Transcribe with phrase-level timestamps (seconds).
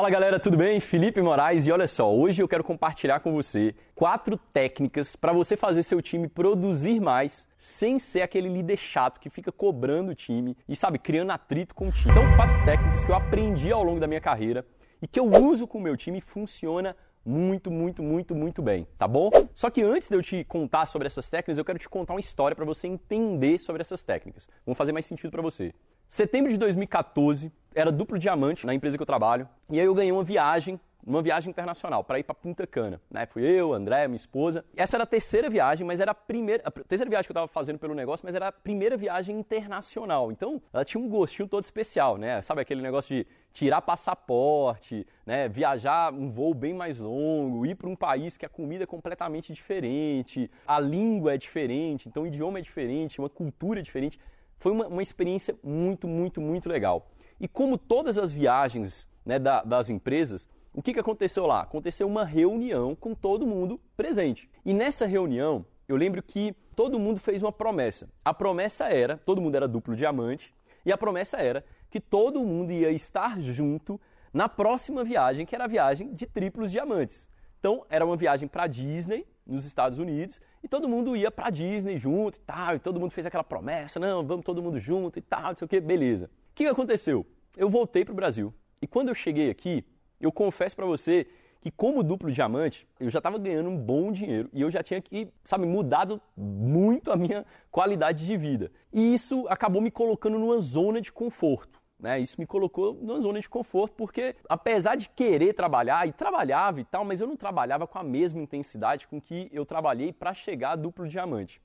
[0.00, 0.80] Fala galera, tudo bem?
[0.80, 5.58] Felipe Moraes e olha só, hoje eu quero compartilhar com você quatro técnicas para você
[5.58, 10.56] fazer seu time produzir mais sem ser aquele líder chato que fica cobrando o time
[10.66, 12.12] e sabe, criando atrito com o time.
[12.12, 14.64] Então, quatro técnicas que eu aprendi ao longo da minha carreira
[15.02, 18.88] e que eu uso com o meu time e funciona muito, muito, muito, muito bem,
[18.96, 19.28] tá bom?
[19.52, 22.20] Só que antes de eu te contar sobre essas técnicas, eu quero te contar uma
[22.20, 24.48] história para você entender sobre essas técnicas.
[24.64, 25.74] Vão fazer mais sentido para você.
[26.10, 30.10] Setembro de 2014, era duplo diamante na empresa que eu trabalho, e aí eu ganhei
[30.10, 33.00] uma viagem, uma viagem internacional para ir para Punta Cana.
[33.08, 33.26] Né?
[33.26, 34.64] Fui eu, André, minha esposa.
[34.76, 37.46] Essa era a terceira viagem, mas era a primeira, a terceira viagem que eu estava
[37.46, 40.32] fazendo pelo negócio, mas era a primeira viagem internacional.
[40.32, 42.42] Então, ela tinha um gostinho todo especial, né?
[42.42, 45.48] Sabe aquele negócio de tirar passaporte, né?
[45.48, 49.52] Viajar um voo bem mais longo, ir para um país que a comida é completamente
[49.52, 54.18] diferente, a língua é diferente, então o idioma é diferente, uma cultura é diferente.
[54.60, 57.10] Foi uma, uma experiência muito, muito, muito legal.
[57.40, 61.62] E como todas as viagens né, da, das empresas, o que, que aconteceu lá?
[61.62, 64.48] Aconteceu uma reunião com todo mundo presente.
[64.64, 68.08] E nessa reunião, eu lembro que todo mundo fez uma promessa.
[68.24, 72.70] A promessa era, todo mundo era duplo diamante, e a promessa era que todo mundo
[72.70, 74.00] ia estar junto
[74.32, 77.28] na próxima viagem, que era a viagem de triplos diamantes.
[77.58, 81.98] Então, era uma viagem para Disney, nos Estados Unidos, e todo mundo ia para Disney
[81.98, 85.22] junto e tal, e todo mundo fez aquela promessa, não, vamos todo mundo junto e
[85.22, 86.26] tal, não sei o que, beleza.
[86.26, 87.26] O que aconteceu?
[87.56, 89.84] Eu voltei para o Brasil, e quando eu cheguei aqui,
[90.20, 91.26] eu confesso para você
[91.60, 95.00] que como duplo diamante, eu já estava ganhando um bom dinheiro e eu já tinha
[95.00, 98.72] que, sabe, mudado muito a minha qualidade de vida.
[98.92, 101.79] E isso acabou me colocando numa zona de conforto.
[102.00, 102.18] Né?
[102.18, 106.84] Isso me colocou numa zona de conforto, porque apesar de querer trabalhar, e trabalhava e
[106.84, 110.72] tal, mas eu não trabalhava com a mesma intensidade com que eu trabalhei para chegar
[110.72, 111.60] a duplo diamante.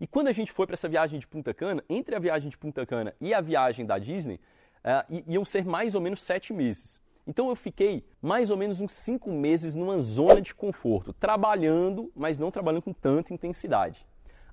[0.00, 2.58] E quando a gente foi para essa viagem de Punta Cana, entre a viagem de
[2.58, 4.38] Punta Cana e a viagem da Disney,
[4.84, 7.00] uh, iam ser mais ou menos sete meses.
[7.26, 12.38] Então eu fiquei mais ou menos uns cinco meses numa zona de conforto, trabalhando, mas
[12.38, 14.06] não trabalhando com tanta intensidade.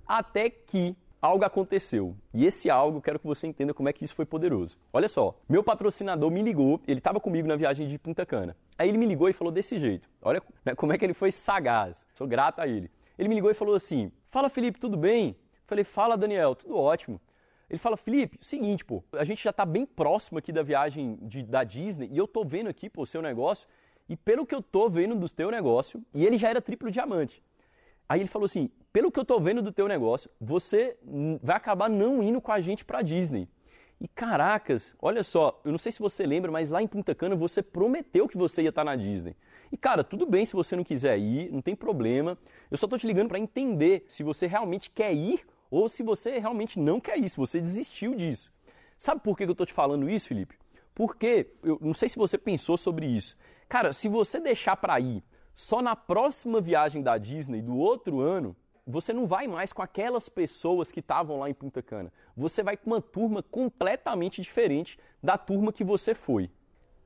[0.07, 2.15] Até que algo aconteceu.
[2.33, 4.77] E esse algo, quero que você entenda como é que isso foi poderoso.
[4.93, 8.55] Olha só, meu patrocinador me ligou, ele estava comigo na viagem de Punta Cana.
[8.77, 10.09] Aí ele me ligou e falou desse jeito.
[10.21, 12.05] Olha né, como é que ele foi sagaz.
[12.13, 12.91] Sou grato a ele.
[13.17, 15.35] Ele me ligou e falou assim: Fala Felipe, tudo bem?
[15.65, 17.19] Falei, fala Daniel, tudo ótimo.
[17.67, 21.41] Ele fala, Felipe, seguinte, pô, a gente já está bem próximo aqui da viagem de,
[21.41, 23.67] da Disney e eu tô vendo aqui, pô, o seu negócio
[24.07, 27.43] e pelo que eu tô vendo do teu negócio, e ele já era triplo diamante.
[28.07, 30.97] Aí ele falou assim: pelo que eu estou vendo do teu negócio, você
[31.41, 33.49] vai acabar não indo com a gente para Disney.
[33.99, 37.35] E caracas, olha só, eu não sei se você lembra, mas lá em Punta Cana
[37.35, 39.35] você prometeu que você ia estar tá na Disney.
[39.71, 42.37] E cara, tudo bem se você não quiser ir, não tem problema.
[42.69, 46.39] Eu só estou te ligando para entender se você realmente quer ir ou se você
[46.39, 48.51] realmente não quer ir, se você desistiu disso.
[48.97, 50.55] Sabe por que eu estou te falando isso, Felipe?
[50.93, 53.35] Porque eu não sei se você pensou sobre isso.
[53.67, 55.23] Cara, se você deixar para ir
[55.55, 58.53] só na próxima viagem da Disney do outro ano,
[58.85, 62.11] você não vai mais com aquelas pessoas que estavam lá em Punta Cana.
[62.35, 66.51] Você vai com uma turma completamente diferente da turma que você foi.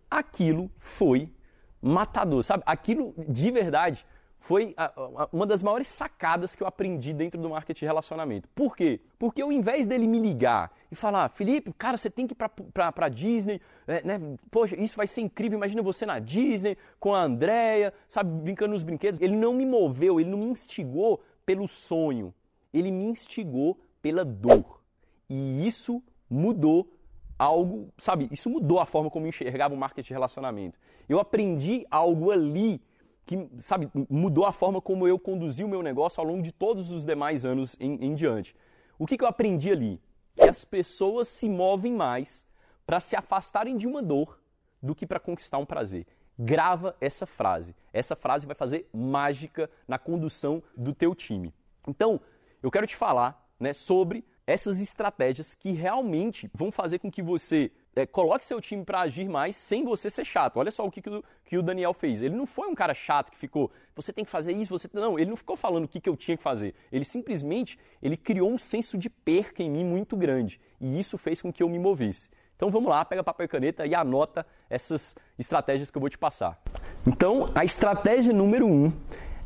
[0.09, 1.31] Aquilo foi
[1.79, 2.63] matador, sabe?
[2.65, 4.03] Aquilo de verdade
[4.39, 8.47] foi a, a, uma das maiores sacadas que eu aprendi dentro do marketing de relacionamento.
[8.55, 9.01] Por quê?
[9.19, 12.37] Porque ao invés dele me ligar e falar, Felipe, cara, você tem que ir
[12.73, 14.37] para Disney, é, né?
[14.49, 18.81] Poxa, isso vai ser incrível, imagina você na Disney, com a Andrea, sabe, brincando nos
[18.81, 19.19] brinquedos.
[19.19, 22.33] Ele não me moveu, ele não me instigou pelo sonho,
[22.73, 24.81] ele me instigou pela dor.
[25.29, 26.89] E isso mudou
[27.37, 30.79] algo, sabe, isso mudou a forma como eu enxergava o marketing de relacionamento.
[31.09, 32.81] Eu aprendi algo ali
[33.29, 36.91] que, sabe, mudou a forma como eu conduzi o meu negócio ao longo de todos
[36.91, 38.55] os demais anos em, em diante.
[38.97, 40.01] O que, que eu aprendi ali?
[40.35, 42.47] Que as pessoas se movem mais
[42.87, 44.41] para se afastarem de uma dor
[44.81, 46.07] do que para conquistar um prazer.
[46.39, 47.75] Grava essa frase.
[47.93, 51.53] Essa frase vai fazer mágica na condução do teu time.
[51.87, 52.19] Então,
[52.63, 57.71] eu quero te falar né, sobre essas estratégias que realmente vão fazer com que você
[57.95, 60.57] é, coloque seu time para agir mais sem você ser chato.
[60.57, 62.21] Olha só o que, que, o, que o Daniel fez.
[62.21, 64.89] Ele não foi um cara chato que ficou, você tem que fazer isso, você.
[64.93, 66.73] Não, ele não ficou falando o que, que eu tinha que fazer.
[66.91, 70.59] Ele simplesmente ele criou um senso de perca em mim muito grande.
[70.79, 72.29] E isso fez com que eu me movesse.
[72.55, 76.17] Então vamos lá, pega papel e caneta e anota essas estratégias que eu vou te
[76.17, 76.61] passar.
[77.07, 78.91] Então, a estratégia número um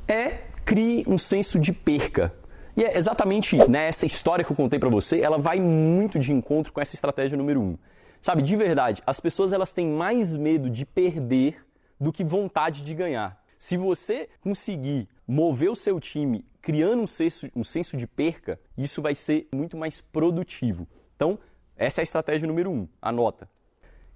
[0.08, 2.34] é crie um senso de perca.
[2.76, 6.74] E é exatamente nessa história que eu contei para você, ela vai muito de encontro
[6.74, 7.78] com essa estratégia número um.
[8.24, 11.62] Sabe, de verdade, as pessoas elas têm mais medo de perder
[12.00, 13.44] do que vontade de ganhar.
[13.60, 19.02] Se você conseguir mover o seu time criando um senso, um senso de perca, isso
[19.02, 20.88] vai ser muito mais produtivo.
[21.18, 21.38] Então,
[21.76, 23.50] essa é a estratégia número um, anota.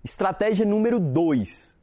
[0.02, 1.78] Estratégia número dois,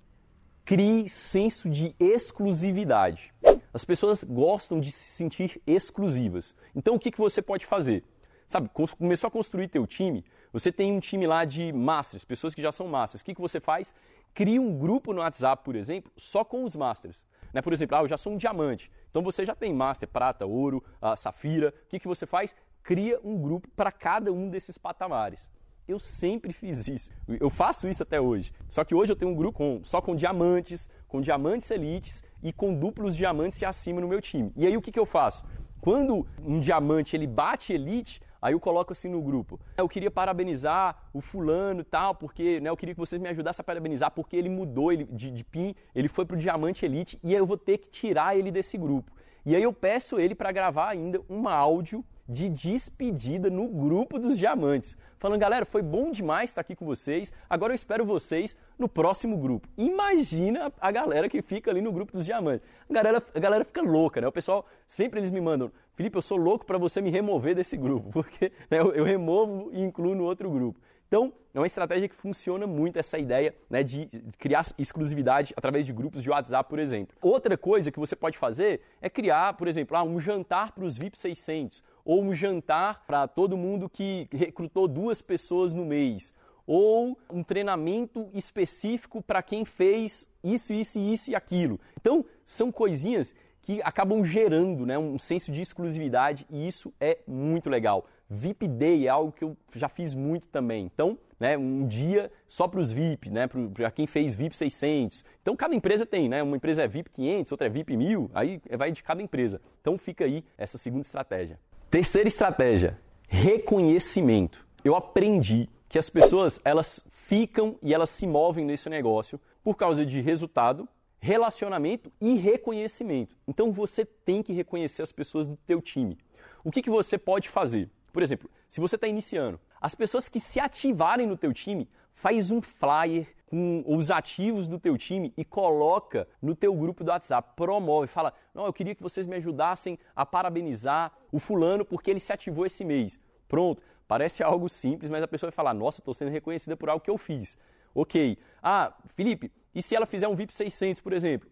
[0.64, 3.34] Crie senso de exclusividade.
[3.70, 6.54] As pessoas gostam de se sentir exclusivas.
[6.74, 8.02] Então, o que, que você pode fazer?
[8.46, 12.62] Sabe, começou a construir teu time, você tem um time lá de masters, pessoas que
[12.62, 13.22] já são masters.
[13.22, 13.92] O que, que você faz?
[14.32, 17.24] Cria um grupo no WhatsApp, por exemplo, só com os masters.
[17.52, 17.62] Né?
[17.62, 18.90] Por exemplo, ah, eu já sou um diamante.
[19.10, 21.74] Então você já tem master, prata, ouro, uh, safira.
[21.86, 22.54] O que, que você faz?
[22.82, 25.50] Cria um grupo para cada um desses patamares.
[25.86, 27.10] Eu sempre fiz isso.
[27.28, 28.52] Eu faço isso até hoje.
[28.68, 32.52] Só que hoje eu tenho um grupo com, só com diamantes, com diamantes elites e
[32.52, 34.52] com duplos diamantes e acima no meu time.
[34.56, 35.44] E aí o que, que eu faço?
[35.80, 39.58] Quando um diamante ele bate elite, Aí eu coloco assim no grupo.
[39.78, 43.62] Eu queria parabenizar o fulano e tal, porque né, eu queria que vocês me ajudassem
[43.62, 47.32] a parabenizar, porque ele mudou ele, de, de PIN, ele foi pro Diamante Elite e
[47.32, 49.10] eu vou ter que tirar ele desse grupo.
[49.46, 54.38] E aí eu peço ele para gravar ainda um áudio de despedida no grupo dos
[54.38, 54.96] diamantes.
[55.18, 57.32] Falando, galera, foi bom demais estar aqui com vocês.
[57.48, 59.68] Agora eu espero vocês no próximo grupo.
[59.76, 62.66] Imagina a galera que fica ali no grupo dos diamantes.
[62.88, 64.26] A galera, a galera fica louca, né?
[64.26, 67.76] O pessoal sempre eles me mandam, Felipe, eu sou louco para você me remover desse
[67.76, 70.80] grupo, porque né, eu, eu removo e incluo no outro grupo.
[71.06, 75.92] Então, é uma estratégia que funciona muito essa ideia né, de criar exclusividade através de
[75.92, 77.16] grupos de WhatsApp, por exemplo.
[77.22, 80.98] Outra coisa que você pode fazer é criar, por exemplo, ah, um jantar para os
[80.98, 86.32] VIP 600 ou um jantar para todo mundo que recrutou duas pessoas no mês
[86.66, 91.78] ou um treinamento específico para quem fez isso, isso, isso e aquilo.
[92.00, 97.70] Então, são coisinhas que acabam gerando né, um senso de exclusividade e isso é muito
[97.70, 98.06] legal.
[98.28, 100.90] VIP Day é algo que eu já fiz muito também.
[100.92, 105.24] Então, né, um dia só para os VIP, né, para quem fez VIP 600.
[105.42, 106.42] Então, cada empresa tem, né?
[106.42, 109.60] Uma empresa é VIP 500, outra é VIP 1000, aí vai de cada empresa.
[109.80, 111.58] Então, fica aí essa segunda estratégia.
[111.94, 112.98] Terceira estratégia,
[113.28, 114.66] reconhecimento.
[114.82, 120.04] Eu aprendi que as pessoas, elas ficam e elas se movem nesse negócio por causa
[120.04, 120.88] de resultado
[121.20, 123.36] relacionamento e reconhecimento.
[123.46, 126.18] Então você tem que reconhecer as pessoas do teu time.
[126.64, 127.88] O que, que você pode fazer?
[128.12, 132.50] Por exemplo, se você está iniciando, as pessoas que se ativarem no teu time, faz
[132.50, 137.52] um flyer com os ativos do teu time e coloca no teu grupo do WhatsApp,
[137.54, 142.18] promove, fala, não, eu queria que vocês me ajudassem a parabenizar o fulano porque ele
[142.18, 143.20] se ativou esse mês.
[143.46, 147.04] Pronto, parece algo simples, mas a pessoa vai falar, nossa, estou sendo reconhecida por algo
[147.04, 147.56] que eu fiz.
[147.94, 148.36] Ok.
[148.60, 151.48] Ah, Felipe, e se ela fizer um VIP 600, por exemplo?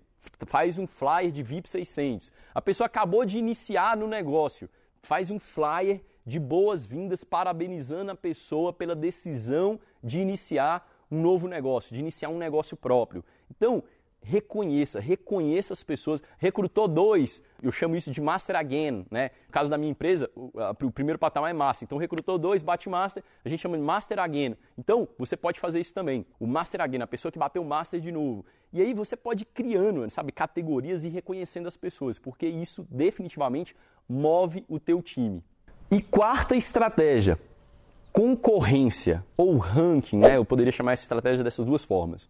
[0.49, 2.33] Faz um flyer de VIP 600.
[2.53, 4.69] A pessoa acabou de iniciar no negócio.
[5.05, 11.95] Faz um flyer de boas-vindas parabenizando a pessoa pela decisão de iniciar um novo negócio,
[11.95, 13.23] de iniciar um negócio próprio.
[13.51, 13.85] Então,
[14.23, 16.23] reconheça, reconheça as pessoas.
[16.39, 19.31] Recrutou dois, eu chamo isso de master again, né?
[19.47, 21.85] No caso da minha empresa, o, primeiro patamar é master.
[21.87, 24.57] Então recrutou dois, bate master, a gente chama de master again.
[24.79, 26.25] Então, você pode fazer isso também.
[26.41, 28.45] O master again, a pessoa que bateu master de novo.
[28.73, 33.77] E aí você pode ir criando, sabe, categorias e reconhecendo as pessoas, porque isso definitivamente
[34.09, 35.45] move o teu time.
[35.91, 37.39] E quarta estratégia,
[38.13, 40.37] concorrência ou ranking, né?
[40.37, 42.29] Eu poderia chamar essa estratégia dessas duas formas.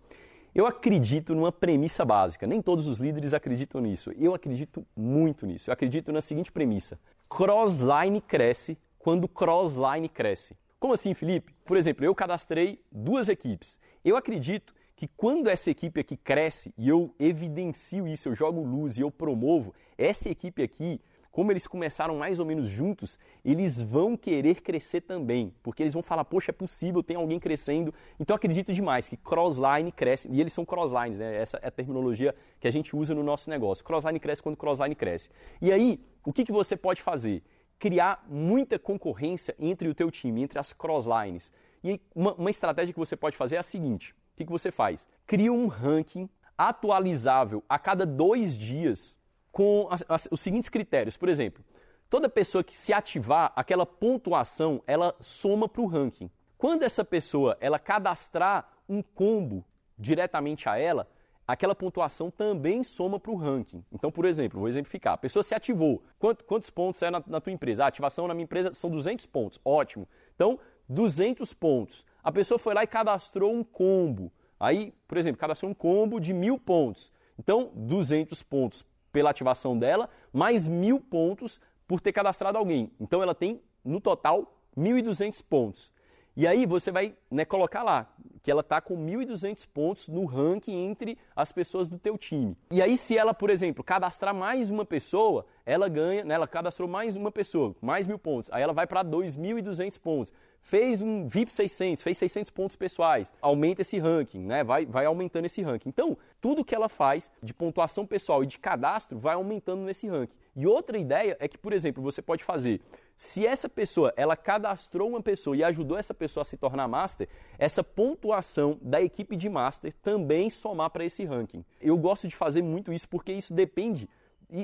[0.54, 2.46] Eu acredito numa premissa básica.
[2.46, 4.12] Nem todos os líderes acreditam nisso.
[4.18, 5.70] Eu acredito muito nisso.
[5.70, 6.98] Eu acredito na seguinte premissa:
[7.28, 10.54] crossline cresce quando crossline cresce.
[10.78, 11.54] Como assim, Felipe?
[11.64, 13.80] Por exemplo, eu cadastrei duas equipes.
[14.04, 18.98] Eu acredito que quando essa equipe aqui cresce e eu evidencio isso, eu jogo luz
[18.98, 21.00] e eu promovo, essa equipe aqui
[21.32, 26.02] como eles começaram mais ou menos juntos, eles vão querer crescer também, porque eles vão
[26.02, 27.92] falar, poxa, é possível, tem alguém crescendo.
[28.20, 31.34] Então acredito demais que crossline cresce, e eles são crosslines, né?
[31.34, 33.82] essa é a terminologia que a gente usa no nosso negócio.
[33.82, 35.30] Crossline cresce quando crossline cresce.
[35.60, 37.42] E aí, o que, que você pode fazer?
[37.78, 41.50] Criar muita concorrência entre o teu time, entre as crosslines.
[41.82, 44.70] E uma, uma estratégia que você pode fazer é a seguinte, o que, que você
[44.70, 45.08] faz?
[45.26, 49.16] Cria um ranking atualizável a cada dois dias
[49.52, 51.16] com as, as, os seguintes critérios.
[51.16, 51.62] Por exemplo,
[52.08, 56.30] toda pessoa que se ativar, aquela pontuação, ela soma para o ranking.
[56.56, 59.64] Quando essa pessoa ela cadastrar um combo
[59.98, 61.08] diretamente a ela,
[61.46, 63.84] aquela pontuação também soma para o ranking.
[63.92, 65.14] Então, por exemplo, vou exemplificar.
[65.14, 66.02] A pessoa se ativou.
[66.18, 67.84] Quanto, quantos pontos é na, na tua empresa?
[67.84, 69.60] A ativação na minha empresa são 200 pontos.
[69.64, 70.08] Ótimo.
[70.34, 72.06] Então, 200 pontos.
[72.22, 74.32] A pessoa foi lá e cadastrou um combo.
[74.58, 77.12] Aí, por exemplo, cadastrou um combo de mil pontos.
[77.38, 82.90] Então, 200 pontos pela ativação dela, mais mil pontos por ter cadastrado alguém.
[82.98, 85.92] Então ela tem, no total, 1.200 pontos.
[86.34, 88.10] E aí você vai né, colocar lá
[88.42, 92.56] que ela está com 1.200 pontos no ranking entre as pessoas do teu time.
[92.70, 96.88] E aí se ela, por exemplo, cadastrar mais uma pessoa, ela ganha, né, ela cadastrou
[96.88, 100.32] mais uma pessoa, mais mil pontos, aí ela vai para 2.200 pontos.
[100.62, 105.44] Fez um VIP 600, fez 600 pontos pessoais, aumenta esse ranking, né, vai, vai aumentando
[105.44, 105.88] esse ranking.
[105.88, 110.34] Então, tudo que ela faz de pontuação pessoal e de cadastro vai aumentando nesse ranking.
[110.54, 112.80] E outra ideia é que, por exemplo, você pode fazer
[113.16, 117.28] se essa pessoa, ela cadastrou uma pessoa e ajudou essa pessoa a se tornar master,
[117.58, 121.64] essa pontuação da equipe de master também somar para esse ranking.
[121.80, 124.08] Eu gosto de fazer muito isso porque isso depende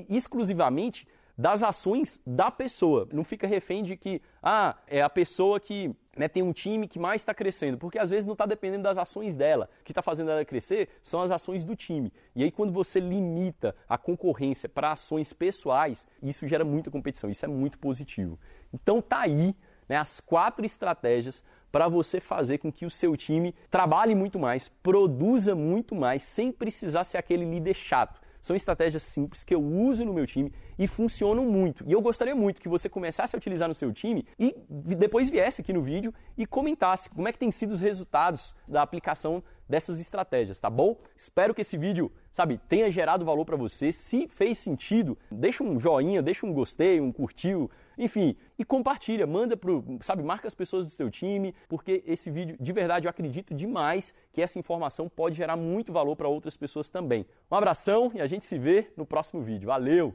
[0.08, 1.06] exclusivamente
[1.38, 3.08] das ações da pessoa.
[3.12, 6.98] Não fica refém de que, ah, é a pessoa que né, tem um time que
[6.98, 9.70] mais está crescendo, porque às vezes não está dependendo das ações dela.
[9.80, 12.12] O que está fazendo ela crescer são as ações do time.
[12.34, 17.30] E aí, quando você limita a concorrência para ações pessoais, isso gera muita competição.
[17.30, 18.36] Isso é muito positivo.
[18.74, 19.54] Então, tá aí
[19.88, 24.68] né, as quatro estratégias para você fazer com que o seu time trabalhe muito mais,
[24.68, 30.04] produza muito mais, sem precisar ser aquele líder chato são estratégias simples que eu uso
[30.04, 31.84] no meu time e funcionam muito.
[31.86, 34.54] E eu gostaria muito que você começasse a utilizar no seu time e
[34.96, 38.82] depois viesse aqui no vídeo e comentasse como é que tem sido os resultados da
[38.82, 40.96] aplicação dessas estratégias, tá bom?
[41.14, 43.92] Espero que esse vídeo, sabe, tenha gerado valor para você.
[43.92, 49.56] Se fez sentido, deixa um joinha, deixa um gostei, um curtiu, enfim, e compartilha, manda
[49.56, 53.54] pro, sabe, marca as pessoas do seu time, porque esse vídeo, de verdade, eu acredito
[53.54, 57.26] demais que essa informação pode gerar muito valor para outras pessoas também.
[57.50, 59.66] Um abração e a gente se vê no próximo vídeo.
[59.66, 60.14] Valeu!